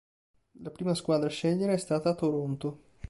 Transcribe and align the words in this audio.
La 0.63 0.71
prima 0.71 0.95
squadra 0.95 1.27
a 1.27 1.29
scegliere 1.29 1.73
è 1.73 1.77
stata 1.77 2.15
Toronto. 2.15 2.79